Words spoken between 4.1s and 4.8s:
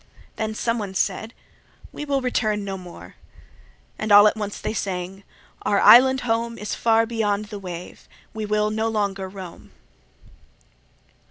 all at once they